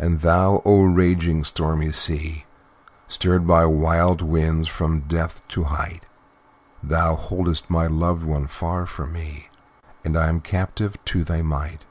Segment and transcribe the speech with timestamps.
[0.00, 2.44] "And thou, O raging, stormy Sea,
[3.06, 6.02] Stirred by wild winds, from depth to height,
[6.82, 9.48] Thou hold'st my loved one far from me,
[10.04, 11.84] And I am captive to thy might.